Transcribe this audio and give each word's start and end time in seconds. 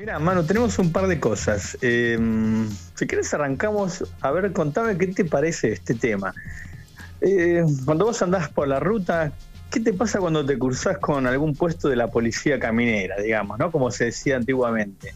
Mira, 0.00 0.18
Manu, 0.18 0.44
tenemos 0.44 0.78
un 0.78 0.92
par 0.92 1.08
de 1.08 1.20
cosas. 1.20 1.76
Eh, 1.82 2.18
si 2.94 3.06
quieres 3.06 3.34
arrancamos, 3.34 4.02
a 4.22 4.30
ver, 4.30 4.50
contame 4.54 4.96
qué 4.96 5.08
te 5.08 5.26
parece 5.26 5.72
este 5.72 5.94
tema. 5.94 6.32
Eh, 7.20 7.62
cuando 7.84 8.06
vos 8.06 8.22
andás 8.22 8.48
por 8.48 8.66
la 8.66 8.80
ruta, 8.80 9.30
¿qué 9.70 9.78
te 9.78 9.92
pasa 9.92 10.18
cuando 10.18 10.42
te 10.46 10.58
cruzás 10.58 10.96
con 10.96 11.26
algún 11.26 11.54
puesto 11.54 11.90
de 11.90 11.96
la 11.96 12.06
policía 12.06 12.58
caminera, 12.58 13.20
digamos, 13.20 13.58
¿no? 13.58 13.70
Como 13.70 13.90
se 13.90 14.06
decía 14.06 14.36
antiguamente. 14.36 15.12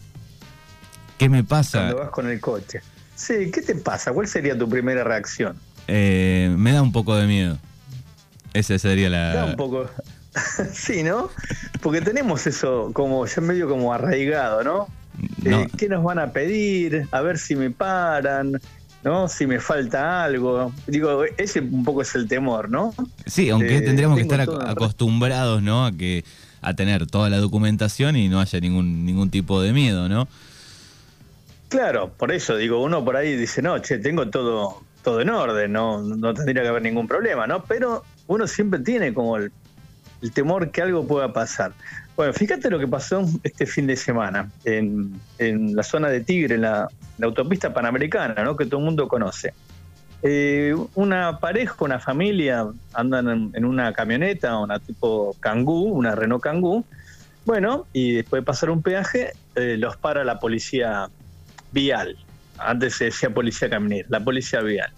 ¿Qué 1.17 1.29
me 1.29 1.43
pasa? 1.43 1.79
Cuando 1.79 1.97
vas 1.97 2.09
con 2.11 2.29
el 2.29 2.39
coche. 2.39 2.81
Sí, 3.15 3.49
¿qué 3.49 3.63
te 3.63 3.73
pasa? 3.73 4.13
¿Cuál 4.13 4.27
sería 4.27 4.55
tu 4.55 4.69
primera 4.69 5.03
reacción? 5.03 5.57
Eh, 5.87 6.53
me 6.59 6.73
da 6.73 6.83
un 6.83 6.91
poco 6.91 7.15
de 7.15 7.25
miedo. 7.25 7.57
Esa 8.53 8.77
sería 8.77 9.09
la... 9.09 9.33
Da 9.33 9.45
un 9.45 9.55
poco... 9.55 9.89
sí, 10.73 11.01
¿no? 11.01 11.31
Porque 11.85 12.01
tenemos 12.01 12.47
eso 12.47 12.89
como 12.93 13.27
ya 13.27 13.41
medio 13.43 13.69
como 13.69 13.93
arraigado, 13.93 14.63
¿no? 14.63 14.87
Eh, 15.45 15.67
¿Qué 15.77 15.87
nos 15.87 16.03
van 16.03 16.17
a 16.17 16.31
pedir? 16.31 17.07
A 17.11 17.21
ver 17.21 17.37
si 17.37 17.55
me 17.55 17.69
paran, 17.69 18.59
¿no? 19.03 19.27
Si 19.27 19.45
me 19.45 19.59
falta 19.59 20.23
algo. 20.23 20.73
Digo, 20.87 21.25
ese 21.37 21.59
un 21.59 21.83
poco 21.83 22.01
es 22.01 22.15
el 22.15 22.27
temor, 22.27 22.71
¿no? 22.71 22.95
Sí, 23.27 23.51
aunque 23.51 23.81
tendríamos 23.81 24.17
que 24.17 24.23
estar 24.23 24.41
acostumbrados, 24.41 25.61
¿no? 25.61 25.85
A 25.85 25.91
que 25.91 26.25
a 26.59 26.73
tener 26.73 27.05
toda 27.05 27.29
la 27.29 27.37
documentación 27.37 28.15
y 28.15 28.29
no 28.29 28.39
haya 28.39 28.59
ningún 28.59 29.05
ningún 29.05 29.29
tipo 29.29 29.61
de 29.61 29.71
miedo, 29.71 30.09
¿no? 30.09 30.27
Claro, 31.69 32.13
por 32.17 32.31
eso 32.31 32.57
digo, 32.57 32.81
uno 32.81 33.05
por 33.05 33.15
ahí 33.15 33.35
dice, 33.35 33.61
no, 33.61 33.77
che, 33.77 33.99
tengo 33.99 34.27
todo 34.31 34.81
todo 35.03 35.21
en 35.21 35.29
orden, 35.29 35.71
no, 35.71 36.01
no 36.01 36.33
tendría 36.33 36.63
que 36.63 36.69
haber 36.69 36.81
ningún 36.81 37.07
problema, 37.07 37.45
¿no? 37.45 37.63
Pero 37.63 38.03
uno 38.25 38.47
siempre 38.47 38.79
tiene 38.79 39.13
como 39.13 39.37
el, 39.37 39.51
el 40.21 40.31
temor 40.31 40.71
que 40.71 40.81
algo 40.81 41.05
pueda 41.05 41.33
pasar. 41.33 41.73
Bueno, 42.15 42.31
fíjate 42.33 42.69
lo 42.69 42.79
que 42.79 42.87
pasó 42.87 43.25
este 43.43 43.65
fin 43.65 43.87
de 43.87 43.95
semana 43.95 44.49
en, 44.63 45.19
la 45.37 45.83
zona 45.83 46.09
de 46.09 46.21
Tigre, 46.21 46.55
en 46.55 46.61
la, 46.61 46.87
autopista 47.21 47.73
panamericana, 47.73 48.43
¿no? 48.43 48.55
que 48.55 48.65
todo 48.65 48.79
el 48.79 48.85
mundo 48.85 49.07
conoce. 49.07 49.53
Eh, 50.23 50.73
una 50.95 51.39
pareja, 51.39 51.75
una 51.79 51.99
familia, 51.99 52.65
andan 52.93 53.51
en, 53.53 53.65
una 53.65 53.93
camioneta, 53.93 54.57
una 54.57 54.79
tipo 54.79 55.35
Kangoo, 55.39 55.83
una 55.83 56.15
Renault 56.15 56.41
Kangoo. 56.41 56.85
Bueno, 57.45 57.85
y 57.93 58.13
después 58.13 58.41
de 58.41 58.45
pasar 58.45 58.69
un 58.69 58.81
peaje, 58.81 59.33
eh, 59.55 59.75
los 59.77 59.97
para 59.97 60.23
la 60.23 60.39
policía 60.39 61.09
vial. 61.71 62.17
Antes 62.57 62.95
se 62.95 63.05
decía 63.05 63.29
policía 63.29 63.69
camionera, 63.69 64.07
la 64.09 64.21
policía 64.21 64.61
vial. 64.61 64.89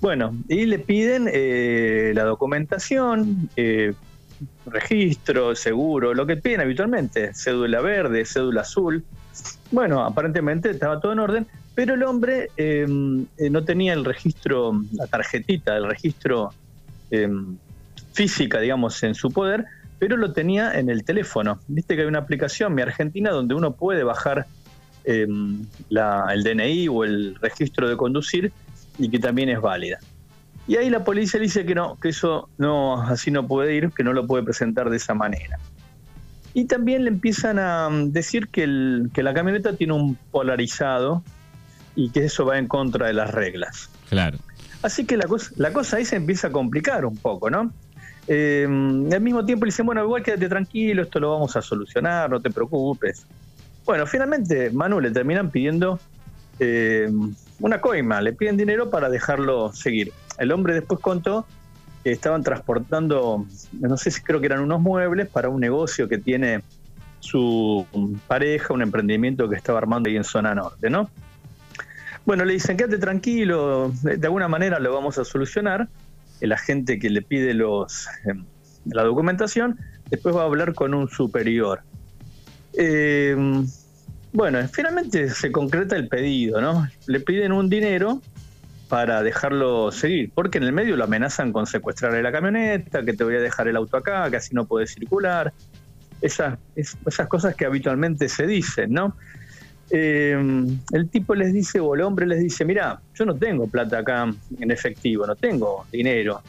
Bueno, 0.00 0.34
y 0.48 0.64
le 0.64 0.78
piden 0.78 1.28
eh, 1.30 2.12
la 2.14 2.24
documentación, 2.24 3.50
registro, 4.66 5.54
seguro, 5.54 6.14
lo 6.14 6.26
que 6.26 6.36
piden 6.36 6.60
habitualmente, 6.60 7.34
cédula 7.34 7.80
verde, 7.80 8.24
cédula 8.24 8.62
azul. 8.62 9.04
Bueno, 9.70 10.04
aparentemente 10.04 10.70
estaba 10.70 11.00
todo 11.00 11.12
en 11.12 11.18
orden, 11.18 11.46
pero 11.74 11.94
el 11.94 12.02
hombre 12.02 12.50
em, 12.56 13.26
eh, 13.38 13.50
no 13.50 13.64
tenía 13.64 13.92
el 13.92 14.04
registro, 14.04 14.82
la 14.92 15.06
tarjetita, 15.06 15.76
el 15.76 15.86
registro 15.86 16.52
em, 17.10 17.56
física, 18.12 18.60
digamos, 18.60 19.02
en 19.02 19.14
su 19.14 19.30
poder, 19.30 19.64
pero 19.98 20.16
lo 20.16 20.32
tenía 20.32 20.78
en 20.78 20.90
el 20.90 21.04
teléfono. 21.04 21.60
Viste 21.68 21.94
que 21.94 22.02
hay 22.02 22.08
una 22.08 22.20
aplicación, 22.20 22.74
Mi 22.74 22.82
Argentina, 22.82 23.30
donde 23.30 23.54
uno 23.54 23.72
puede 23.72 24.02
bajar 24.02 24.46
em, 25.04 25.64
el 25.90 26.42
DNI 26.42 26.88
o 26.88 27.04
el 27.04 27.36
registro 27.36 27.88
de 27.88 27.96
conducir 27.96 28.52
y 28.98 29.08
que 29.08 29.18
también 29.18 29.48
es 29.48 29.60
válida. 29.60 29.98
Y 30.70 30.76
ahí 30.76 30.88
la 30.88 31.02
policía 31.02 31.40
dice 31.40 31.66
que 31.66 31.74
no, 31.74 31.98
que 32.00 32.10
eso 32.10 32.48
no, 32.56 33.02
así 33.02 33.32
no 33.32 33.44
puede 33.44 33.74
ir, 33.74 33.90
que 33.90 34.04
no 34.04 34.12
lo 34.12 34.28
puede 34.28 34.44
presentar 34.44 34.88
de 34.88 34.98
esa 34.98 35.14
manera. 35.14 35.58
Y 36.54 36.66
también 36.66 37.02
le 37.02 37.10
empiezan 37.10 37.58
a 37.58 37.90
mm, 37.90 38.12
decir 38.12 38.46
que, 38.46 38.62
el, 38.62 39.10
que 39.12 39.24
la 39.24 39.34
camioneta 39.34 39.72
tiene 39.72 39.94
un 39.94 40.14
polarizado 40.30 41.24
y 41.96 42.10
que 42.10 42.26
eso 42.26 42.46
va 42.46 42.56
en 42.56 42.68
contra 42.68 43.08
de 43.08 43.14
las 43.14 43.32
reglas. 43.32 43.90
Claro. 44.10 44.38
Así 44.80 45.06
que 45.06 45.16
la 45.16 45.26
cosa, 45.26 45.50
la 45.56 45.72
cosa 45.72 45.96
ahí 45.96 46.04
se 46.04 46.14
empieza 46.14 46.46
a 46.46 46.52
complicar 46.52 47.04
un 47.04 47.16
poco, 47.16 47.50
¿no? 47.50 47.72
Eh, 48.28 48.62
al 48.62 49.20
mismo 49.20 49.44
tiempo 49.44 49.64
le 49.64 49.70
dicen, 49.70 49.86
bueno, 49.86 50.04
igual 50.04 50.22
quédate 50.22 50.48
tranquilo, 50.48 51.02
esto 51.02 51.18
lo 51.18 51.32
vamos 51.32 51.56
a 51.56 51.62
solucionar, 51.62 52.30
no 52.30 52.38
te 52.38 52.48
preocupes. 52.48 53.26
Bueno, 53.84 54.06
finalmente 54.06 54.70
Manu 54.70 55.00
le 55.00 55.10
terminan 55.10 55.50
pidiendo 55.50 55.98
eh, 56.60 57.10
una 57.58 57.80
coima, 57.80 58.20
le 58.20 58.34
piden 58.34 58.56
dinero 58.56 58.88
para 58.88 59.10
dejarlo 59.10 59.72
seguir. 59.72 60.12
El 60.40 60.52
hombre 60.52 60.72
después 60.72 60.98
contó 61.00 61.46
que 62.02 62.10
estaban 62.10 62.42
transportando, 62.42 63.46
no 63.72 63.96
sé 63.98 64.10
si 64.10 64.22
creo 64.22 64.40
que 64.40 64.46
eran 64.46 64.60
unos 64.60 64.80
muebles 64.80 65.28
para 65.28 65.50
un 65.50 65.60
negocio 65.60 66.08
que 66.08 66.16
tiene 66.16 66.62
su 67.20 67.86
pareja, 68.26 68.72
un 68.72 68.80
emprendimiento 68.80 69.50
que 69.50 69.56
estaba 69.56 69.78
armando 69.78 70.08
ahí 70.08 70.16
en 70.16 70.24
zona 70.24 70.54
norte, 70.54 70.88
¿no? 70.88 71.10
Bueno, 72.24 72.46
le 72.46 72.54
dicen, 72.54 72.78
quédate 72.78 72.96
tranquilo, 72.96 73.92
de 74.02 74.26
alguna 74.26 74.48
manera 74.48 74.80
lo 74.80 74.94
vamos 74.94 75.18
a 75.18 75.26
solucionar. 75.26 75.88
El 76.40 76.52
agente 76.52 76.98
que 76.98 77.10
le 77.10 77.20
pide 77.20 77.52
los, 77.52 78.06
em, 78.24 78.46
la 78.86 79.02
documentación, 79.04 79.78
después 80.08 80.34
va 80.34 80.42
a 80.42 80.46
hablar 80.46 80.72
con 80.72 80.94
un 80.94 81.06
superior. 81.10 81.82
Eh, 82.78 83.36
bueno, 84.32 84.58
finalmente 84.72 85.28
se 85.28 85.52
concreta 85.52 85.96
el 85.96 86.08
pedido, 86.08 86.62
¿no? 86.62 86.88
Le 87.06 87.20
piden 87.20 87.52
un 87.52 87.68
dinero 87.68 88.22
para 88.90 89.22
dejarlo 89.22 89.92
seguir, 89.92 90.32
porque 90.34 90.58
en 90.58 90.64
el 90.64 90.72
medio 90.72 90.96
lo 90.96 91.04
amenazan 91.04 91.52
con 91.52 91.64
secuestrarle 91.64 92.24
la 92.24 92.32
camioneta, 92.32 93.04
que 93.04 93.12
te 93.12 93.22
voy 93.22 93.36
a 93.36 93.40
dejar 93.40 93.68
el 93.68 93.76
auto 93.76 93.96
acá, 93.96 94.28
que 94.28 94.36
así 94.36 94.52
no 94.52 94.66
puedes 94.66 94.92
circular, 94.92 95.52
esas, 96.20 96.58
esas 96.74 97.28
cosas 97.28 97.54
que 97.54 97.64
habitualmente 97.64 98.28
se 98.28 98.48
dicen, 98.48 98.92
¿no? 98.92 99.16
Eh, 99.90 100.36
el 100.92 101.08
tipo 101.08 101.36
les 101.36 101.52
dice, 101.52 101.78
o 101.78 101.94
el 101.94 102.00
hombre 102.00 102.26
les 102.26 102.40
dice, 102.40 102.64
mira, 102.64 103.00
yo 103.14 103.24
no 103.24 103.36
tengo 103.36 103.68
plata 103.68 103.98
acá 103.98 104.28
en 104.58 104.70
efectivo, 104.72 105.24
no 105.24 105.36
tengo 105.36 105.86
dinero, 105.92 106.42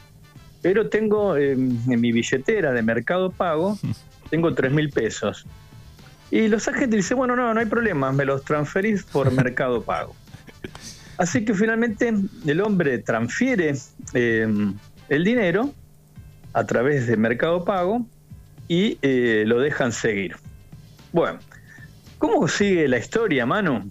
pero 0.60 0.88
tengo 0.88 1.36
eh, 1.36 1.52
en 1.52 2.00
mi 2.00 2.10
billetera 2.10 2.72
de 2.72 2.82
mercado 2.82 3.30
pago, 3.30 3.78
tengo 4.30 4.52
tres 4.52 4.72
mil 4.72 4.90
pesos. 4.90 5.46
Y 6.32 6.48
los 6.48 6.66
agentes 6.66 6.96
dicen, 6.96 7.18
bueno, 7.18 7.36
no, 7.36 7.54
no 7.54 7.60
hay 7.60 7.66
problema, 7.66 8.10
me 8.10 8.24
los 8.24 8.42
transferís 8.44 9.04
por 9.04 9.30
mercado 9.44 9.80
pago. 9.80 10.16
Así 11.18 11.44
que 11.44 11.54
finalmente 11.54 12.12
el 12.46 12.60
hombre 12.60 12.98
transfiere 12.98 13.74
eh, 14.14 14.46
el 15.08 15.24
dinero 15.24 15.72
a 16.52 16.64
través 16.64 17.06
de 17.06 17.16
Mercado 17.16 17.64
Pago 17.64 18.06
y 18.68 18.98
eh, 19.02 19.44
lo 19.46 19.60
dejan 19.60 19.92
seguir. 19.92 20.36
Bueno, 21.12 21.38
¿cómo 22.18 22.48
sigue 22.48 22.88
la 22.88 22.98
historia, 22.98 23.44
Manu? 23.46 23.90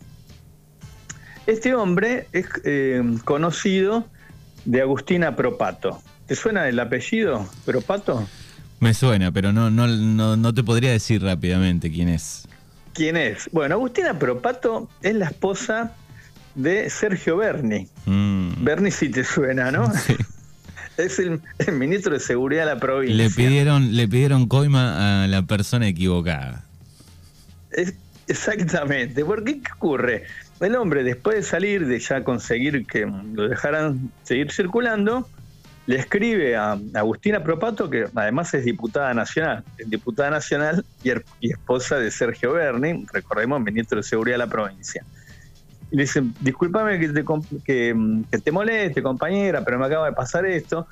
Este 1.47 1.73
hombre 1.75 2.27
es 2.31 2.47
eh, 2.63 3.03
conocido 3.25 4.05
de 4.65 4.81
Agustina 4.81 5.35
Propato. 5.35 6.01
¿Te 6.27 6.35
suena 6.35 6.67
el 6.67 6.79
apellido 6.79 7.47
Propato? 7.65 8.27
Me 8.79 8.93
suena, 8.93 9.31
pero 9.31 9.51
no, 9.51 9.69
no, 9.69 9.87
no, 9.87 10.35
no 10.37 10.53
te 10.53 10.63
podría 10.63 10.91
decir 10.91 11.21
rápidamente 11.21 11.91
quién 11.91 12.09
es. 12.09 12.47
¿Quién 12.93 13.15
es? 13.15 13.49
Bueno, 13.51 13.75
Agustina 13.75 14.17
Propato 14.17 14.89
es 15.01 15.15
la 15.15 15.25
esposa 15.25 15.93
de 16.55 16.89
Sergio 16.89 17.37
Berni. 17.37 17.87
Mm. 18.05 18.63
Berni 18.63 18.91
si 18.91 19.09
te 19.09 19.23
suena, 19.23 19.71
¿no? 19.71 19.91
Es 20.97 21.19
el, 21.19 21.41
ministro 21.71 22.13
de 22.13 22.19
Seguridad 22.19 22.65
de 22.65 22.73
la 22.75 22.79
provincia. 22.79 23.15
Le 23.15 23.29
pidieron, 23.29 23.95
le 23.95 24.07
pidieron 24.07 24.47
coima 24.47 25.23
a 25.23 25.27
la 25.27 25.43
persona 25.43 25.87
equivocada. 25.87 26.65
exactamente. 28.27 29.23
¿Por 29.25 29.43
qué? 29.43 29.61
¿Qué 29.61 29.71
ocurre? 29.73 30.23
El 30.59 30.75
hombre, 30.75 31.03
después 31.03 31.37
de 31.37 31.43
salir, 31.43 31.87
de 31.87 31.97
ya 31.99 32.23
conseguir 32.23 32.85
que 32.85 33.05
lo 33.05 33.47
dejaran 33.47 34.11
seguir 34.23 34.51
circulando, 34.51 35.27
le 35.87 35.95
escribe 35.95 36.55
a 36.55 36.77
Agustina 36.93 37.43
Propato, 37.43 37.89
que 37.89 38.05
además 38.13 38.53
es 38.53 38.65
diputada 38.65 39.13
nacional, 39.15 39.63
es 39.79 39.89
diputada 39.89 40.29
nacional 40.29 40.85
y, 41.03 41.09
y 41.39 41.51
esposa 41.51 41.97
de 41.97 42.11
Sergio 42.11 42.53
Berni, 42.53 43.05
recordemos, 43.11 43.59
ministro 43.61 43.97
de 43.97 44.03
Seguridad 44.03 44.35
de 44.35 44.45
la 44.45 44.47
provincia 44.47 45.03
y 45.91 45.97
le 45.97 46.03
dicen, 46.03 46.33
discúlpame 46.39 46.99
que 46.99 47.09
te, 47.09 47.25
que, 47.65 48.37
te 48.43 48.51
moleste, 48.51 49.03
compañera, 49.03 49.63
pero 49.63 49.77
me 49.77 49.85
acaba 49.85 50.07
de 50.07 50.13
pasar 50.13 50.45
esto. 50.45 50.87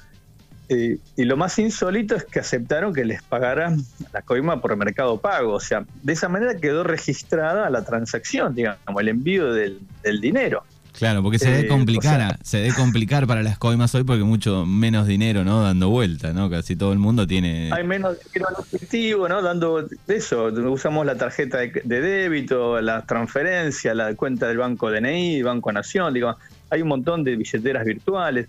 Eh, 0.68 1.00
y 1.16 1.24
lo 1.24 1.36
más 1.36 1.58
insólito 1.58 2.16
es 2.16 2.26
que 2.26 2.40
aceptaron 2.40 2.94
que 2.94 3.04
les 3.04 3.24
pagaran 3.24 3.78
la 4.14 4.22
coima 4.22 4.62
por 4.62 4.76
mercado 4.76 5.18
pago. 5.20 5.54
O 5.54 5.60
sea, 5.60 5.86
de 6.04 6.14
esa 6.14 6.28
manera 6.28 6.56
quedó 6.56 6.84
registrada 6.84 7.70
la 7.70 7.84
transacción, 7.84 8.54
digamos, 8.54 8.80
el 9.00 9.08
envío 9.08 9.54
del 9.54 9.80
dinero. 10.22 10.64
Claro, 10.98 11.22
porque 11.24 11.40
se 11.40 11.50
debe 11.50 11.62
eh, 11.62 11.68
complicar, 11.68 12.38
se 12.44 12.58
debe 12.58 12.74
complicar 12.74 13.28
para 13.28 13.44
las 13.44 13.58
coimas 13.58 13.94
hoy 13.96 14.04
porque 14.04 14.24
mucho 14.24 14.66
menos 14.66 15.08
dinero, 15.08 15.44
¿no? 15.44 15.64
Dando 15.64 15.90
vuelta, 15.90 16.34
¿no? 16.34 16.50
Casi 16.50 16.76
todo 16.76 16.92
el 16.94 17.00
mundo 17.00 17.28
tiene. 17.28 17.70
Hay 17.72 17.86
menos 17.86 18.18
dinero 18.34 18.50
en 18.58 18.66
efectivo, 18.66 19.30
¿no? 19.30 19.42
Dando 19.42 19.88
eso. 20.08 20.46
Usamos 20.46 21.06
la 21.06 21.16
tarjeta 21.16 21.60
de, 21.60 21.82
débito, 21.84 22.82
la 22.82 23.06
transferencia, 23.06 23.94
la 23.94 24.14
cuenta 24.16 24.48
del 24.48 24.58
Banco 24.58 24.92
DNI, 24.92 25.42
Banco 25.42 25.72
Nación, 25.72 26.14
digo, 26.14 26.36
hay 26.70 26.82
un 26.82 26.88
montón 26.88 27.24
de 27.24 27.36
billeteras 27.36 27.86
virtuales. 27.86 28.48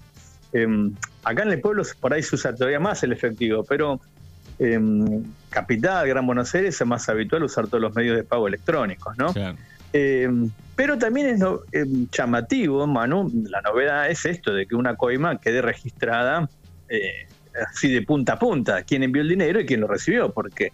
Em, 0.53 0.93
acá 1.23 1.43
en 1.43 1.53
el 1.53 1.61
pueblo 1.61 1.85
por 2.01 2.13
ahí 2.13 2.23
se 2.23 2.35
usa 2.35 2.55
todavía 2.55 2.81
más 2.81 3.03
el 3.03 3.13
efectivo, 3.13 3.65
pero 3.65 4.01
em, 4.59 5.23
capital, 5.49 6.09
Gran 6.09 6.27
Buenos 6.27 6.55
Aires, 6.55 6.81
es 6.81 6.87
más 6.87 7.09
habitual 7.09 7.45
usar 7.45 7.69
todos 7.69 7.81
los 7.81 7.95
medios 7.95 8.17
de 8.17 8.25
pago 8.25 8.49
electrónicos, 8.49 9.17
¿no? 9.17 9.33
Em, 9.93 10.51
pero 10.77 10.99
también 10.99 11.27
es 11.27 11.41
em, 11.73 12.09
llamativo, 12.11 12.87
Manu, 12.87 13.31
la 13.49 13.61
novedad 13.61 14.09
es 14.11 14.25
esto 14.25 14.53
de 14.53 14.67
que 14.67 14.75
una 14.75 14.97
coima 14.97 15.41
quede 15.41 15.63
registrada 15.63 16.49
eh, 16.89 17.27
así 17.71 17.93
de 17.93 18.03
punta 18.03 18.35
a 18.35 18.39
punta, 18.39 18.83
quién 18.83 19.03
envió 19.03 19.23
el 19.23 19.29
dinero 19.29 19.61
y 19.61 19.67
quién 19.67 19.81
lo 19.81 19.89
recibió, 19.89 20.33
porque 20.33 20.73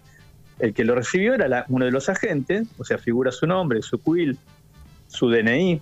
el 0.59 0.75
que 0.75 0.85
lo 0.85 0.95
recibió 0.95 1.35
era 1.35 1.65
uno 1.69 1.85
de 1.85 1.91
los 1.91 2.09
agentes, 2.09 2.69
o 2.79 2.85
sea, 2.85 2.99
figura 2.99 3.33
su 3.33 3.47
nombre, 3.47 3.83
su 3.83 4.01
quill, 4.01 4.39
su 5.09 5.29
DNI. 5.29 5.81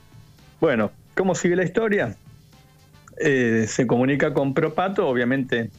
Bueno, 0.60 0.90
¿cómo 1.14 1.34
sigue 1.34 1.56
la 1.56 1.64
historia? 1.64 2.16
Eh, 3.19 3.66
se 3.69 3.86
comunica 3.86 4.32
con 4.32 4.54
Propato, 4.54 5.06
obviamente 5.06 5.70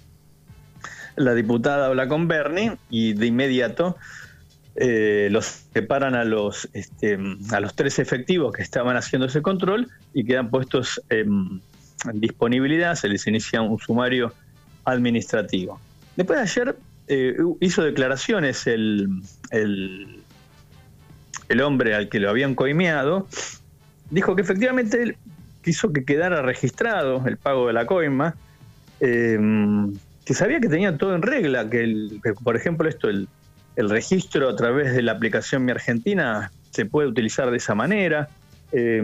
la 1.15 1.33
diputada 1.33 1.87
habla 1.87 2.07
con 2.07 2.27
Bernie 2.27 2.77
y 2.89 3.13
de 3.13 3.27
inmediato 3.27 3.97
eh, 4.75 5.29
los 5.31 5.45
separan 5.73 6.15
a 6.15 6.25
los, 6.25 6.69
este, 6.73 7.17
a 7.51 7.59
los 7.59 7.75
tres 7.75 7.99
efectivos 7.99 8.53
que 8.53 8.61
estaban 8.61 8.97
haciendo 8.97 9.27
ese 9.27 9.41
control 9.41 9.87
y 10.13 10.25
quedan 10.25 10.49
puestos 10.49 11.01
en 11.09 11.61
disponibilidad, 12.13 12.95
se 12.95 13.07
les 13.07 13.25
inicia 13.25 13.61
un 13.61 13.79
sumario 13.79 14.33
administrativo. 14.83 15.79
Después 16.15 16.39
de 16.39 16.43
ayer 16.43 16.75
eh, 17.07 17.37
hizo 17.59 17.83
declaraciones 17.83 18.67
el, 18.67 19.07
el, 19.51 20.21
hombre 21.61 21.95
al 21.95 22.09
que 22.09 22.19
lo 22.19 22.29
habían 22.29 22.55
coimeado, 22.55 23.27
dijo 24.09 24.35
que 24.35 24.41
efectivamente 24.41 25.01
él 25.01 25.17
quiso 25.63 25.93
que 25.93 26.03
quedara 26.03 26.41
registrado 26.41 27.25
el 27.27 27.37
pago 27.37 27.67
de 27.67 27.73
la 27.73 27.85
coima, 27.85 28.35
eh, 28.99 29.39
que 30.25 30.33
sabía 30.33 30.59
que 30.59 30.67
tenía 30.67 30.97
todo 30.97 31.15
en 31.15 31.21
regla, 31.21 31.69
que, 31.69 31.83
el, 31.83 32.21
por 32.43 32.55
ejemplo 32.55 32.89
esto, 32.89 33.09
el, 33.09 33.27
el, 33.75 33.89
registro 33.89 34.49
a 34.49 34.55
través 34.55 34.93
de 34.93 35.01
la 35.01 35.13
aplicación 35.13 35.65
Mi 35.65 35.71
Argentina 35.71 36.51
se 36.71 36.85
puede 36.85 37.07
utilizar 37.07 37.51
de 37.51 37.57
esa 37.57 37.75
manera, 37.75 38.29
eh, 38.71 39.03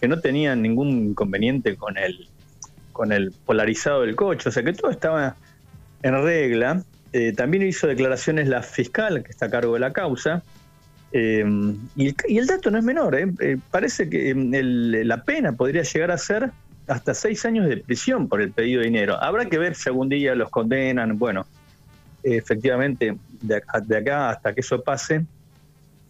que 0.00 0.08
no 0.08 0.20
tenía 0.20 0.56
ningún 0.56 0.88
inconveniente 1.10 1.76
con 1.76 1.96
el, 1.98 2.28
con 2.92 3.12
el 3.12 3.32
polarizado 3.32 4.02
del 4.02 4.16
coche, 4.16 4.48
o 4.48 4.52
sea 4.52 4.62
que 4.62 4.72
todo 4.72 4.90
estaba 4.90 5.36
en 6.02 6.22
regla. 6.22 6.82
Eh, 7.12 7.32
también 7.32 7.62
hizo 7.64 7.86
declaraciones 7.86 8.48
la 8.48 8.62
fiscal, 8.62 9.22
que 9.22 9.30
está 9.30 9.46
a 9.46 9.50
cargo 9.50 9.74
de 9.74 9.80
la 9.80 9.92
causa, 9.92 10.42
eh, 11.12 11.44
y, 11.96 12.14
el, 12.38 12.46
dato 12.46 12.70
no 12.70 12.78
es 12.78 12.84
menor, 12.84 13.16
eh. 13.16 13.58
parece 13.70 14.08
que 14.08 14.32
la 14.34 15.24
pena 15.24 15.52
podría 15.52 15.82
llegar 15.82 16.12
a 16.12 16.18
ser 16.18 16.52
hasta 16.86 17.14
seis 17.14 17.44
años 17.44 17.68
de 17.68 17.78
prisión 17.78 18.28
por 18.28 18.40
el 18.40 18.52
pedido 18.52 18.80
de 18.80 18.86
dinero. 18.86 19.16
Habrá 19.20 19.46
que 19.46 19.58
ver 19.58 19.74
si 19.74 19.88
algún 19.88 20.08
día 20.08 20.34
los 20.34 20.50
condenan, 20.50 21.18
bueno, 21.18 21.46
efectivamente, 22.22 23.16
de 23.40 23.96
acá, 23.96 24.30
hasta 24.30 24.54
que 24.54 24.60
eso 24.60 24.82
pase, 24.82 25.24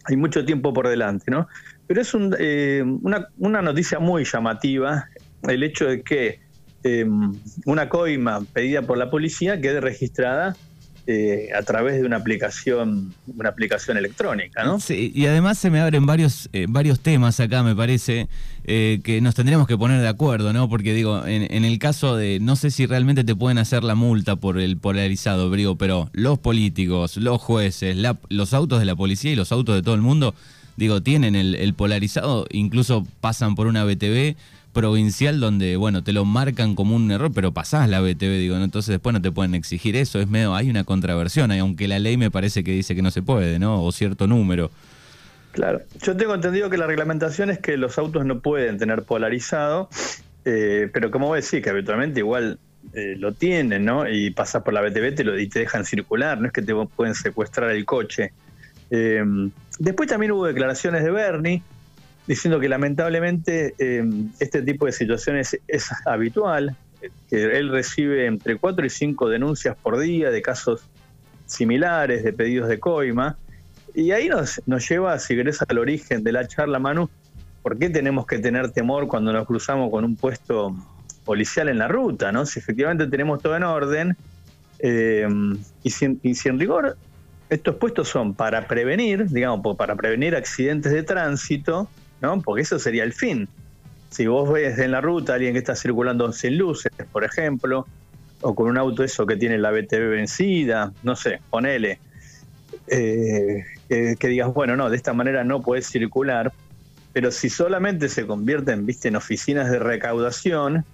hay 0.05 0.17
mucho 0.17 0.43
tiempo 0.45 0.73
por 0.73 0.87
delante, 0.87 1.29
¿no? 1.29 1.47
Pero 1.87 2.01
es 2.01 2.13
una, 2.13 3.27
una 3.37 3.61
noticia 3.61 3.99
muy 3.99 4.23
llamativa 4.23 5.07
el 5.43 5.63
hecho 5.63 5.85
de 5.85 6.01
que 6.01 6.39
una 7.65 7.89
coima 7.89 8.41
pedida 8.53 8.81
por 8.81 8.97
la 8.97 9.09
policía 9.11 9.61
quede 9.61 9.81
registrada 9.81 10.55
eh, 11.13 11.49
a 11.53 11.61
través 11.63 11.99
de 11.99 12.05
una 12.05 12.15
aplicación, 12.15 13.13
una 13.35 13.49
aplicación 13.49 13.97
electrónica, 13.97 14.63
¿no? 14.63 14.79
Sí, 14.79 15.11
y 15.13 15.25
además 15.25 15.57
se 15.57 15.69
me 15.69 15.81
abren 15.81 16.05
varios, 16.05 16.49
eh, 16.53 16.67
varios 16.69 17.01
temas 17.01 17.37
acá, 17.41 17.63
me 17.63 17.75
parece, 17.75 18.29
eh, 18.63 19.01
que 19.03 19.19
nos 19.19 19.35
tendríamos 19.35 19.67
que 19.67 19.77
poner 19.77 19.99
de 19.99 20.07
acuerdo, 20.07 20.53
¿no? 20.53 20.69
Porque 20.69 20.93
digo, 20.93 21.27
en, 21.27 21.65
el 21.65 21.79
caso 21.79 22.15
de, 22.15 22.39
no 22.39 22.55
sé 22.55 22.71
si 22.71 22.85
realmente 22.85 23.25
te 23.25 23.35
pueden 23.35 23.57
hacer 23.57 23.83
la 23.83 23.93
multa 23.95 24.37
por 24.37 24.57
el 24.57 24.77
polarizado, 24.77 25.49
Brigo, 25.49 25.75
pero 25.75 26.09
los 26.13 26.39
políticos, 26.39 27.17
los 27.17 27.41
jueces, 27.41 27.97
los 28.29 28.53
autos 28.53 28.79
de 28.79 28.85
la 28.85 28.95
policía 28.95 29.33
y 29.33 29.35
los 29.35 29.51
autos 29.51 29.75
de 29.75 29.81
todo 29.81 29.95
el 29.95 30.01
mundo, 30.01 30.33
digo, 30.77 31.01
tienen 31.03 31.35
el, 31.35 31.55
el 31.55 31.73
polarizado, 31.73 32.47
incluso 32.51 33.05
pasan 33.19 33.55
por 33.55 33.67
una 33.67 33.83
BTV 33.83 34.37
provincial 34.73 35.39
donde, 35.39 35.75
bueno, 35.75 36.03
te 36.03 36.13
lo 36.13 36.25
marcan 36.25 36.75
como 36.75 36.95
un 36.95 37.11
error, 37.11 37.31
pero 37.33 37.51
pasás 37.51 37.89
la 37.89 37.99
BTV, 37.99 38.37
digo, 38.37 38.55
entonces 38.55 38.93
después 38.93 39.13
no 39.13 39.21
te 39.21 39.31
pueden 39.31 39.55
exigir 39.55 39.95
eso, 39.95 40.19
es 40.19 40.27
medio, 40.27 40.55
hay 40.55 40.69
una 40.69 40.83
contraversión, 40.83 41.51
aunque 41.51 41.87
la 41.87 41.99
ley 41.99 42.17
me 42.17 42.31
parece 42.31 42.63
que 42.63 42.71
dice 42.71 42.95
que 42.95 43.01
no 43.01 43.11
se 43.11 43.21
puede, 43.21 43.59
¿no? 43.59 43.83
O 43.83 43.91
cierto 43.91 44.27
número. 44.27 44.71
Claro, 45.51 45.81
yo 46.01 46.15
tengo 46.15 46.33
entendido 46.33 46.69
que 46.69 46.77
la 46.77 46.87
reglamentación 46.87 47.49
es 47.49 47.59
que 47.59 47.75
los 47.75 47.97
autos 47.97 48.25
no 48.25 48.39
pueden 48.39 48.77
tener 48.77 49.03
polarizado, 49.03 49.89
eh, 50.45 50.89
pero 50.93 51.11
como 51.11 51.27
voy 51.27 51.37
a 51.37 51.41
decir, 51.41 51.61
que 51.61 51.69
habitualmente 51.69 52.19
igual 52.19 52.57
eh, 52.93 53.15
lo 53.17 53.33
tienen, 53.33 53.83
¿no? 53.85 54.09
Y 54.09 54.31
pasas 54.31 54.63
por 54.63 54.73
la 54.73 54.81
BTV 54.81 55.15
te 55.15 55.23
lo, 55.23 55.37
y 55.37 55.47
te 55.47 55.59
dejan 55.59 55.85
circular, 55.85 56.39
no 56.39 56.47
es 56.47 56.53
que 56.53 56.61
te 56.61 56.73
pueden 56.95 57.15
secuestrar 57.15 57.71
el 57.71 57.85
coche. 57.85 58.31
Eh, 58.89 59.23
después 59.79 60.09
también 60.09 60.31
hubo 60.31 60.45
declaraciones 60.45 61.03
de 61.03 61.11
Bernie, 61.11 61.61
diciendo 62.31 62.61
que 62.61 62.69
lamentablemente 62.69 63.75
eh, 63.77 64.09
este 64.39 64.61
tipo 64.61 64.85
de 64.85 64.93
situaciones 64.93 65.59
es 65.67 65.89
habitual, 66.05 66.77
que 67.29 67.57
él 67.57 67.67
recibe 67.67 68.25
entre 68.25 68.55
4 68.55 68.85
y 68.85 68.89
5 68.89 69.27
denuncias 69.27 69.75
por 69.75 69.99
día 69.99 70.31
de 70.31 70.41
casos 70.41 70.81
similares, 71.45 72.23
de 72.23 72.31
pedidos 72.31 72.69
de 72.69 72.79
coima, 72.79 73.37
y 73.93 74.11
ahí 74.11 74.29
nos, 74.29 74.61
nos 74.65 74.87
lleva, 74.87 75.19
si 75.19 75.35
querés, 75.35 75.61
al 75.67 75.77
origen 75.77 76.23
de 76.23 76.31
la 76.31 76.47
charla, 76.47 76.79
Manu, 76.79 77.09
¿por 77.61 77.77
qué 77.77 77.89
tenemos 77.89 78.25
que 78.25 78.39
tener 78.39 78.71
temor 78.71 79.09
cuando 79.09 79.33
nos 79.33 79.45
cruzamos 79.45 79.91
con 79.91 80.05
un 80.05 80.15
puesto 80.15 80.73
policial 81.25 81.67
en 81.67 81.79
la 81.79 81.89
ruta? 81.89 82.31
¿no? 82.31 82.45
Si 82.45 82.59
efectivamente 82.59 83.07
tenemos 83.07 83.41
todo 83.41 83.57
en 83.57 83.63
orden, 83.63 84.15
eh, 84.79 85.27
y, 85.83 85.89
si, 85.89 86.17
y 86.23 86.35
si 86.35 86.47
en 86.47 86.57
rigor 86.57 86.95
estos 87.49 87.75
puestos 87.75 88.07
son 88.07 88.35
para 88.35 88.69
prevenir, 88.69 89.25
digamos, 89.27 89.75
para 89.75 89.97
prevenir 89.97 90.33
accidentes 90.33 90.93
de 90.93 91.03
tránsito, 91.03 91.89
¿no? 92.21 92.41
Porque 92.41 92.61
eso 92.61 92.79
sería 92.79 93.03
el 93.03 93.13
fin. 93.13 93.47
Si 94.09 94.27
vos 94.27 94.51
ves 94.51 94.77
en 94.79 94.91
la 94.91 95.01
ruta 95.01 95.33
a 95.33 95.35
alguien 95.35 95.53
que 95.53 95.59
está 95.59 95.75
circulando 95.75 96.31
sin 96.31 96.57
luces, 96.57 96.91
por 97.11 97.23
ejemplo, 97.23 97.87
o 98.41 98.55
con 98.55 98.67
un 98.67 98.77
auto 98.77 99.03
eso 99.03 99.25
que 99.25 99.35
tiene 99.35 99.57
la 99.57 99.71
BTV 99.71 100.09
vencida, 100.09 100.91
no 101.03 101.15
sé, 101.15 101.39
ponele, 101.49 101.99
eh, 102.87 103.63
que, 103.87 104.27
digas, 104.27 104.53
bueno, 104.53 104.75
no, 104.75 104.89
de 104.89 104.97
esta 104.97 105.13
manera 105.13 105.43
no 105.43 105.61
puedes 105.61 105.87
circular, 105.87 106.51
pero 107.13 107.31
si 107.31 107.49
solamente 107.49 108.09
se 108.09 108.25
convierten, 108.25 108.85
viste, 108.85 109.07
en 109.09 109.15
oficinas 109.15 109.69
de 109.69 109.79
recaudación, 109.79 110.85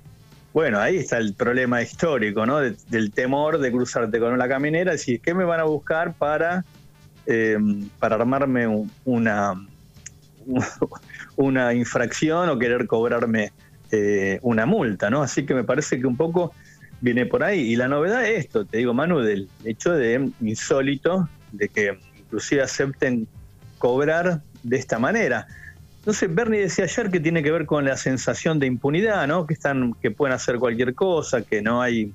bueno, 0.53 0.79
ahí 0.79 0.97
está 0.97 1.18
el 1.18 1.33
problema 1.33 1.81
histórico, 1.81 2.45
¿no? 2.45 2.59
del 2.59 3.12
temor 3.12 3.59
de 3.59 3.71
cruzarte 3.71 4.19
con 4.19 4.33
una 4.33 4.47
caminera 4.47 4.91
y 4.91 4.95
decir, 4.95 5.21
¿qué 5.21 5.33
me 5.33 5.44
van 5.44 5.59
a 5.59 5.63
buscar 5.63 6.13
para, 6.13 6.65
eh, 7.27 7.57
para 8.00 8.15
armarme 8.15 8.88
una, 9.06 9.53
una 11.35 11.73
infracción 11.73 12.50
o 12.50 12.57
querer 12.57 12.88
cobrarme 12.88 13.51
eh, 13.91 14.39
una 14.41 14.65
multa, 14.65 15.10
¿no? 15.10 15.22
Así 15.22 15.45
que 15.45 15.53
me 15.53 15.63
parece 15.63 16.00
que 16.00 16.07
un 16.07 16.17
poco 16.17 16.53
viene 17.01 17.25
por 17.25 17.43
ahí. 17.43 17.60
Y 17.60 17.75
la 17.75 17.88
novedad 17.88 18.25
es 18.25 18.45
esto, 18.45 18.65
te 18.65 18.77
digo, 18.77 18.93
Manu, 18.93 19.19
del 19.19 19.50
hecho 19.63 19.93
de 19.93 20.29
insólito, 20.41 21.29
de 21.51 21.69
que 21.69 21.98
inclusive 22.17 22.62
acepten 22.62 23.27
cobrar 23.77 24.41
de 24.63 24.77
esta 24.77 25.00
manera. 25.00 25.48
Entonces, 26.00 26.33
Bernie 26.33 26.62
decía 26.62 26.86
ayer 26.86 27.12
que 27.12 27.19
tiene 27.19 27.43
que 27.43 27.51
ver 27.51 27.65
con 27.65 27.86
la 27.86 27.98
sensación 27.98 28.60
de 28.60 28.67
impunidad, 28.67 29.27
¿no? 29.27 29.45
Que 29.45 29.53
están, 29.53 29.93
que 30.01 30.12
pueden 30.12 30.33
hacer 30.33 30.57
cualquier 30.57 30.93
cosa, 30.93 31.41
que 31.41 31.62
no 31.62 31.81
hay, 31.81 32.12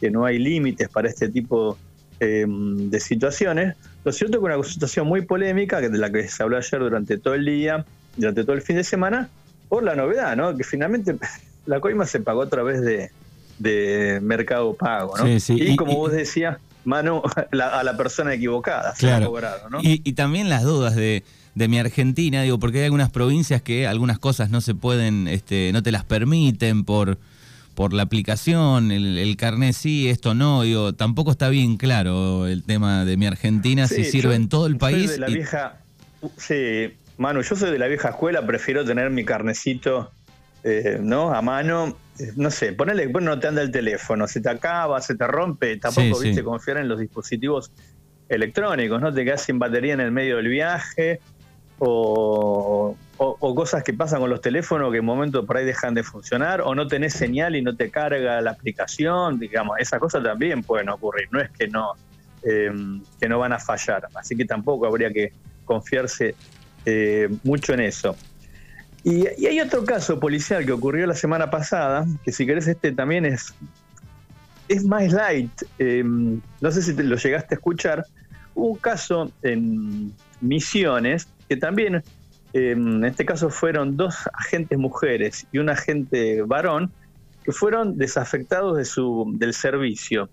que 0.00 0.10
no 0.10 0.24
hay 0.24 0.38
límites 0.38 0.88
para 0.88 1.08
este 1.08 1.28
tipo 1.28 1.76
eh, 2.20 2.46
de 2.48 3.00
situaciones. 3.00 3.76
Lo 4.08 4.12
cierto 4.12 4.38
es 4.38 4.40
que 4.40 4.56
una 4.56 4.64
situación 4.66 5.06
muy 5.06 5.20
polémica, 5.20 5.82
de 5.82 5.90
la 5.90 6.10
que 6.10 6.26
se 6.28 6.42
habló 6.42 6.56
ayer 6.56 6.80
durante 6.80 7.18
todo 7.18 7.34
el 7.34 7.44
día, 7.44 7.84
durante 8.16 8.42
todo 8.42 8.54
el 8.56 8.62
fin 8.62 8.76
de 8.76 8.84
semana, 8.84 9.28
por 9.68 9.82
la 9.82 9.94
novedad, 9.94 10.34
¿no? 10.34 10.56
Que 10.56 10.64
finalmente 10.64 11.14
la 11.66 11.78
coima 11.78 12.06
se 12.06 12.18
pagó 12.20 12.40
a 12.40 12.48
través 12.48 12.80
de, 12.80 14.18
Mercado 14.22 14.72
Pago, 14.72 15.14
¿no? 15.18 15.24
y, 15.28 15.76
como 15.76 15.94
vos 15.96 16.10
decías, 16.10 16.56
mano 16.86 17.22
a 17.52 17.84
la 17.84 17.96
persona 17.98 18.32
equivocada 18.32 18.94
se 18.96 19.12
ha 19.12 19.22
cobrado, 19.22 19.68
¿no? 19.68 19.80
Y, 19.82 19.98
también 20.14 20.48
las 20.48 20.62
dudas 20.62 20.96
de, 20.96 21.22
mi 21.54 21.78
Argentina, 21.78 22.40
digo, 22.40 22.58
porque 22.58 22.78
hay 22.78 22.84
algunas 22.86 23.10
provincias 23.10 23.60
que 23.60 23.86
algunas 23.86 24.18
cosas 24.18 24.48
no 24.48 24.62
se 24.62 24.74
pueden, 24.74 25.28
este, 25.28 25.70
no 25.74 25.82
te 25.82 25.92
las 25.92 26.04
permiten 26.04 26.84
por 26.84 27.18
por 27.78 27.92
la 27.92 28.02
aplicación, 28.02 28.90
el, 28.90 29.18
el, 29.18 29.36
carnet 29.36 29.72
sí, 29.72 30.08
esto 30.08 30.34
no, 30.34 30.62
digo, 30.62 30.94
tampoco 30.94 31.30
está 31.30 31.48
bien 31.48 31.76
claro 31.76 32.48
el 32.48 32.64
tema 32.64 33.04
de 33.04 33.16
mi 33.16 33.24
Argentina, 33.24 33.86
si 33.86 34.02
sirve 34.02 34.34
en 34.34 34.48
todo 34.48 34.66
el 34.66 34.76
país. 34.78 35.12
de 35.12 35.18
la 35.18 35.28
vieja, 35.28 35.76
sí, 36.38 36.92
Manu, 37.18 37.40
yo 37.42 37.54
soy 37.54 37.70
de 37.70 37.78
la 37.78 37.86
vieja 37.86 38.08
escuela, 38.08 38.44
prefiero 38.44 38.84
tener 38.84 39.10
mi 39.10 39.24
carnecito, 39.24 40.10
eh, 40.64 40.98
¿no? 41.00 41.32
A 41.32 41.40
mano, 41.40 41.96
eh, 42.18 42.32
no 42.34 42.50
sé, 42.50 42.72
ponele 42.72 43.12
que 43.12 43.20
no 43.20 43.38
te 43.38 43.46
anda 43.46 43.62
el 43.62 43.70
teléfono, 43.70 44.26
se 44.26 44.40
te 44.40 44.48
acaba, 44.48 45.00
se 45.00 45.14
te 45.14 45.28
rompe, 45.28 45.76
tampoco, 45.76 46.18
viste, 46.18 46.42
confiar 46.42 46.78
en 46.78 46.88
los 46.88 46.98
dispositivos 46.98 47.70
electrónicos, 48.28 49.00
¿no? 49.00 49.14
Te 49.14 49.24
quedas 49.24 49.42
sin 49.42 49.60
batería 49.60 49.94
en 49.94 50.00
el 50.00 50.10
medio 50.10 50.38
del 50.38 50.48
viaje, 50.48 51.20
o, 51.78 52.96
o, 53.20 53.54
cosas 53.54 53.82
que 53.82 53.92
pasan 53.92 54.20
con 54.20 54.30
los 54.30 54.40
teléfonos 54.40 54.92
que 54.92 54.98
en 54.98 55.00
un 55.00 55.06
momento 55.06 55.44
por 55.44 55.56
ahí 55.56 55.64
dejan 55.64 55.92
de 55.92 56.04
funcionar, 56.04 56.60
o 56.60 56.74
no 56.74 56.86
tenés 56.86 57.14
señal 57.14 57.56
y 57.56 57.62
no 57.62 57.74
te 57.74 57.90
carga 57.90 58.40
la 58.40 58.52
aplicación, 58.52 59.40
digamos, 59.40 59.76
esas 59.80 59.98
cosas 59.98 60.22
también 60.22 60.62
pueden 60.62 60.88
ocurrir, 60.88 61.28
no 61.32 61.40
es 61.40 61.50
que 61.50 61.66
no, 61.66 61.94
eh, 62.44 62.70
que 63.20 63.28
no 63.28 63.40
van 63.40 63.52
a 63.52 63.58
fallar. 63.58 64.08
Así 64.14 64.36
que 64.36 64.44
tampoco 64.44 64.86
habría 64.86 65.12
que 65.12 65.32
confiarse 65.64 66.36
eh, 66.84 67.28
mucho 67.42 67.74
en 67.74 67.80
eso. 67.80 68.16
Y, 69.02 69.26
hay 69.26 69.60
otro 69.60 69.84
caso 69.84 70.20
policial 70.20 70.64
que 70.64 70.72
ocurrió 70.72 71.04
la 71.06 71.14
semana 71.14 71.50
pasada, 71.50 72.06
que 72.24 72.30
si 72.30 72.46
querés 72.46 72.68
este 72.68 72.92
también 72.92 73.26
es, 73.26 73.52
es 74.68 74.84
más 74.84 75.12
light. 75.12 75.50
no 75.78 76.70
sé 76.70 76.82
si 76.82 76.94
te 76.94 77.02
lo 77.02 77.16
llegaste 77.16 77.54
a 77.54 77.56
escuchar. 77.56 78.06
Hubo 78.54 78.68
un 78.68 78.78
caso 78.78 79.32
en 79.42 80.12
Misiones 80.40 81.26
que 81.48 81.56
también 81.56 82.04
en 82.52 83.04
este 83.04 83.24
caso 83.24 83.50
fueron 83.50 83.96
dos 83.96 84.28
agentes 84.32 84.78
mujeres 84.78 85.46
y 85.52 85.58
un 85.58 85.68
agente 85.68 86.42
varón 86.42 86.92
que 87.44 87.52
fueron 87.52 87.96
desafectados 87.96 88.76
de 88.76 88.84
su, 88.84 89.32
del 89.36 89.54
servicio. 89.54 90.28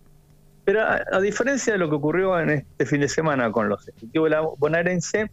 Pero 0.66 0.82
a, 0.82 1.20
diferencia 1.22 1.74
de 1.74 1.80
lo 1.80 1.90
que 1.90 1.96
ocurrió 1.96 2.40
en 2.40 2.50
este 2.50 2.86
fin 2.86 3.02
de 3.02 3.08
semana 3.08 3.52
con 3.52 3.70
los 3.70 3.88
efectivos 3.88 4.32
bonaerense, 4.58 5.30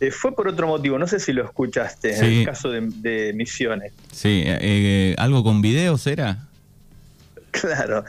eh, 0.00 0.10
fue 0.10 0.34
por 0.34 0.48
otro 0.48 0.66
motivo. 0.66 0.98
No 0.98 1.06
sé 1.06 1.20
si 1.20 1.32
lo 1.32 1.44
escuchaste 1.44 2.16
en 2.16 2.24
el 2.24 2.46
caso 2.46 2.70
de, 2.70 3.32
Misiones. 3.34 3.92
Sí, 4.10 4.42
eh, 4.46 4.58
eh, 4.60 5.14
¿algo 5.18 5.44
con 5.44 5.60
videos 5.60 6.06
era? 6.06 6.48
Claro. 7.50 8.04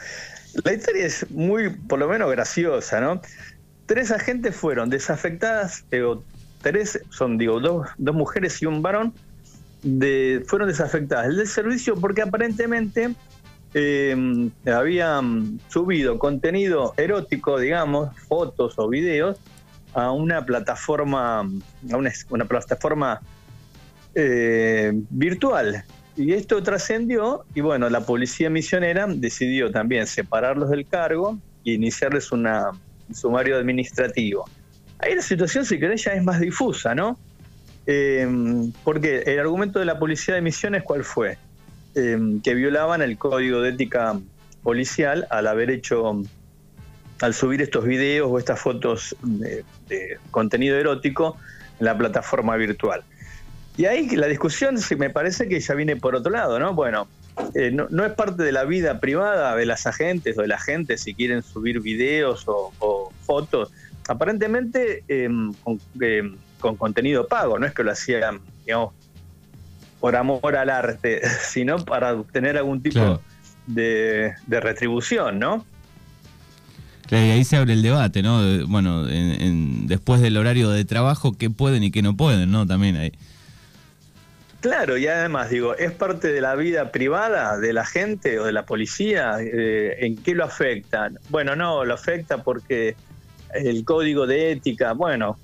La 0.63 0.73
historia 0.73 1.05
es 1.05 1.29
muy, 1.29 1.69
por 1.69 1.99
lo 1.99 2.07
menos, 2.07 2.31
graciosa, 2.31 3.01
¿no? 3.01 3.21
Tres 3.85 4.11
agentes 4.11 4.55
fueron 4.55 4.89
desafectadas, 4.89 5.83
son 7.09 7.37
digo, 7.37 7.59
dos, 7.59 7.87
dos 7.97 8.15
mujeres 8.15 8.61
y 8.61 8.65
un 8.65 8.81
varón, 8.81 9.13
de, 9.83 10.43
fueron 10.47 10.67
desafectadas 10.67 11.35
del 11.35 11.47
servicio 11.47 11.95
porque 11.95 12.23
aparentemente 12.23 13.13
eh, 13.73 14.49
habían 14.65 15.59
subido 15.67 16.17
contenido 16.17 16.93
erótico, 16.97 17.59
digamos, 17.59 18.15
fotos 18.27 18.73
o 18.77 18.87
videos, 18.87 19.37
a 19.93 20.11
una 20.11 20.45
plataforma, 20.45 21.39
a 21.39 21.97
una, 22.29 22.45
plataforma 22.45 23.21
eh, 24.13 24.91
virtual. 25.09 25.83
Y 26.17 26.33
esto 26.33 26.63
trascendió 26.63 27.45
y 27.53 27.61
bueno, 27.61 27.89
la 27.89 28.01
policía 28.01 28.49
misionera 28.49 29.07
decidió 29.07 29.71
también 29.71 30.07
separarlos 30.07 30.69
del 30.69 30.87
cargo 30.87 31.37
e 31.65 31.71
iniciarles 31.71 32.31
un 32.31 32.47
sumario 33.13 33.57
administrativo. 33.57 34.45
Ahí 34.99 35.15
la 35.15 35.21
situación, 35.21 35.65
si 35.65 35.79
querés, 35.79 36.03
ya 36.03 36.13
es 36.13 36.23
más 36.23 36.39
difusa, 36.39 36.95
¿no? 36.95 37.19
Eh, 37.87 38.27
porque 38.83 39.23
el 39.25 39.39
argumento 39.39 39.79
de 39.79 39.85
la 39.85 39.99
policía 39.99 40.35
de 40.35 40.41
Misiones, 40.41 40.83
¿cuál 40.83 41.03
fue? 41.03 41.37
Eh, 41.93 42.39
que 42.43 42.53
violaban 42.53 43.01
el 43.01 43.17
código 43.17 43.61
de 43.61 43.69
ética 43.69 44.19
policial 44.63 45.27
al 45.29 45.47
haber 45.47 45.69
hecho, 45.69 46.21
al 47.21 47.33
subir 47.33 47.61
estos 47.61 47.85
videos 47.85 48.27
o 48.31 48.39
estas 48.39 48.59
fotos 48.59 49.15
de, 49.21 49.63
contenido 50.31 50.77
erótico 50.77 51.37
en 51.79 51.85
la 51.85 51.97
plataforma 51.97 52.55
virtual. 52.55 53.03
Y 53.77 53.85
ahí 53.85 54.09
la 54.15 54.27
discusión 54.27 54.77
me 54.97 55.09
parece 55.09 55.47
que 55.47 55.59
ya 55.59 55.73
viene 55.75 55.95
por 55.97 56.15
otro 56.15 56.31
lado, 56.31 56.57
¿no? 56.59 56.73
Bueno, 56.73 57.07
eh, 57.53 57.71
no, 57.71 58.05
es 58.05 58.13
parte 58.13 58.43
de 58.43 58.53
la 58.53 58.63
vida 58.63 58.99
privada 58.99 59.55
de 59.55 59.65
las 59.65 59.85
agentes 59.85 60.37
o 60.37 60.41
de 60.41 60.47
la 60.47 60.57
gente 60.57 60.97
si 60.97 61.13
quieren 61.13 61.43
subir 61.43 61.81
videos 61.81 62.45
o 62.47 63.11
fotos 63.25 63.71
aparentemente 64.07 65.03
em, 65.07 65.51
em, 65.99 66.35
con, 66.59 66.75
contenido 66.75 67.27
pago, 67.27 67.59
no 67.59 67.65
es 67.65 67.73
que 67.73 67.83
lo 67.83 67.91
hacían, 67.91 68.39
digamos, 68.65 68.93
por 69.99 70.15
amor 70.15 70.55
al 70.55 70.69
arte, 70.69 71.21
sino 71.47 71.83
para 71.83 72.13
obtener 72.13 72.57
algún 72.57 72.81
tipo 72.81 73.21
de, 73.67 74.33
retribución, 74.47 75.39
¿no? 75.39 75.65
y 77.11 77.15
ahí 77.15 77.43
se 77.43 77.55
abre 77.55 77.73
el 77.73 77.83
debate, 77.83 78.23
¿no? 78.23 78.41
Bueno, 78.67 79.05
después 79.05 80.21
del 80.21 80.37
horario 80.37 80.71
de 80.71 80.85
trabajo, 80.85 81.37
¿qué 81.37 81.51
pueden 81.51 81.83
y 81.83 81.91
qué 81.91 82.01
no 82.01 82.17
pueden, 82.17 82.51
¿no? 82.51 82.65
También 82.65 82.95
ahí. 82.95 83.11
Claro, 84.59 84.97
y 84.97 85.05
además 85.05 85.51
digo, 85.51 85.75
¿es 85.75 85.91
parte 85.91 86.33
de 86.33 86.41
la 86.41 86.55
vida 86.55 86.91
privada 86.91 87.59
de 87.59 87.71
la 87.71 87.85
gente 87.85 88.39
o 88.39 88.45
de 88.45 88.51
la 88.51 88.65
policía? 88.65 89.35
Eh, 89.39 89.97
¿En 89.99 90.17
qué 90.17 90.33
lo 90.33 90.43
afecta? 90.43 91.11
Bueno, 91.29 91.55
no, 91.55 91.85
lo 91.85 91.93
afecta 91.93 92.41
porque 92.41 92.95
el 93.53 93.83
código 93.85 94.27
de 94.27 94.51
ética, 94.51 94.93
bueno, 94.93 95.37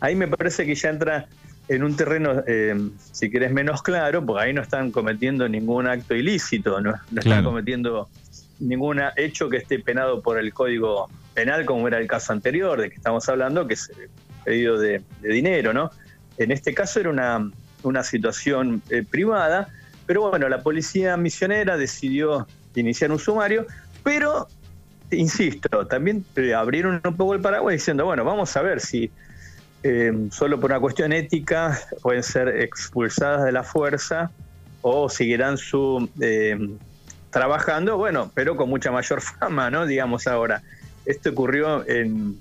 ahí 0.00 0.14
me 0.14 0.28
parece 0.28 0.66
que 0.66 0.74
ya 0.74 0.90
entra 0.90 1.26
en 1.68 1.84
un 1.84 1.94
terreno, 1.94 2.42
eh, 2.48 2.74
si 3.12 3.30
querés, 3.30 3.52
menos 3.52 3.82
claro, 3.82 4.26
porque 4.26 4.44
ahí 4.44 4.52
no 4.52 4.60
están 4.60 4.90
cometiendo 4.90 5.48
ningún 5.48 5.86
acto 5.86 6.16
ilícito, 6.16 6.80
no, 6.80 6.94
están 7.14 7.44
cometiendo 7.44 8.08
ningún 8.58 9.00
hecho 9.16 9.48
que 9.48 9.58
esté 9.58 9.78
penado 9.78 10.20
por 10.20 10.38
el 10.38 10.52
código 10.52 11.08
penal, 11.32 11.64
como 11.64 11.86
era 11.86 11.98
el 11.98 12.08
caso 12.08 12.32
anterior, 12.32 12.80
de 12.80 12.90
que 12.90 12.96
estamos 12.96 13.28
hablando, 13.28 13.68
que 13.68 13.74
es 13.74 13.90
pedido 14.44 14.78
de, 14.78 15.02
dinero, 15.22 15.72
¿no? 15.72 15.92
En 16.38 16.50
este 16.50 16.74
caso 16.74 16.98
era 16.98 17.10
una, 17.10 17.50
una 17.84 18.02
situación 18.02 18.82
eh, 18.90 19.04
privada, 19.08 19.68
pero 20.06 20.28
bueno, 20.28 20.48
la 20.48 20.62
policía 20.62 21.16
misionera 21.16 21.76
decidió 21.76 22.48
iniciar 22.74 23.12
un 23.12 23.20
sumario, 23.20 23.66
pero 24.02 24.48
insisto, 25.10 25.86
también 25.86 26.24
eh, 26.36 26.54
abrieron 26.54 27.00
un 27.04 27.16
poco 27.16 27.34
el 27.34 27.40
paraguas 27.40 27.72
diciendo, 27.72 28.04
bueno, 28.04 28.24
vamos 28.24 28.56
a 28.56 28.62
ver 28.62 28.80
si 28.80 29.10
eh, 29.82 30.28
solo 30.30 30.60
por 30.60 30.70
una 30.70 30.80
cuestión 30.80 31.12
ética 31.12 31.78
pueden 32.02 32.22
ser 32.22 32.48
expulsadas 32.60 33.44
de 33.44 33.52
la 33.52 33.62
fuerza 33.62 34.30
o 34.82 35.08
seguirán 35.08 35.58
su 35.58 36.08
eh, 36.20 36.58
trabajando, 37.30 37.96
bueno, 37.96 38.30
pero 38.34 38.56
con 38.56 38.68
mucha 38.68 38.90
mayor 38.90 39.20
fama, 39.38 39.70
¿no? 39.70 39.86
Digamos 39.86 40.26
ahora. 40.26 40.62
Esto 41.06 41.30
ocurrió 41.30 41.88
en, 41.88 42.38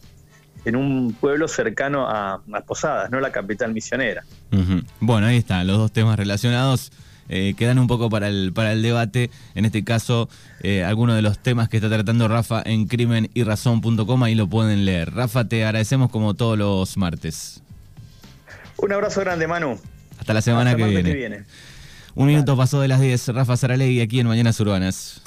en 0.66 0.76
un 0.76 1.14
pueblo 1.14 1.48
cercano 1.48 2.08
a, 2.10 2.42
Posadas, 2.68 3.10
no 3.10 3.20
la 3.20 3.32
capital 3.32 3.74
misionera. 3.74 4.24
Bueno, 5.00 5.28
ahí 5.28 5.38
están 5.38 5.66
los 5.66 5.78
dos 5.78 5.92
temas 5.92 6.18
relacionados. 6.18 6.92
Eh, 7.30 7.54
quedan 7.58 7.80
un 7.80 7.88
poco 7.88 8.10
para 8.10 8.28
el, 8.28 8.52
para 8.54 8.74
el 8.74 8.82
debate. 8.82 9.30
En 9.56 9.66
este 9.66 9.84
caso, 9.84 10.30
eh, 10.62 10.84
algunos 10.84 11.16
de 11.16 11.22
los 11.22 11.40
temas 11.40 11.70
que 11.70 11.78
está 11.78 11.90
tratando 11.90 12.28
Rafa 12.28 12.62
en 12.66 12.88
crimen 12.88 13.30
y 13.34 13.44
razón.com, 13.44 14.24
ahí 14.24 14.36
lo 14.36 14.48
pueden 14.48 14.86
leer. 14.86 15.14
Rafa, 15.14 15.48
te 15.48 15.64
agradecemos 15.64 16.12
como 16.12 16.34
todos 16.34 16.58
los 16.58 16.98
martes. 16.98 17.62
Un 18.78 18.92
abrazo 18.94 19.22
grande, 19.22 19.48
Manu. 19.48 19.80
Hasta 20.20 20.34
la 20.34 20.42
semana 20.42 20.76
que, 20.76 20.84
viene. 20.86 21.44
Un 22.16 22.28
minuto 22.28 22.58
pasó 22.58 22.82
de 22.82 22.88
las 22.88 23.00
10. 23.00 23.30
Rafa 23.30 23.56
Saralegui 23.56 24.02
aquí 24.02 24.20
en 24.20 24.28
Mañanas 24.28 24.60
Urbanas. 24.60 25.22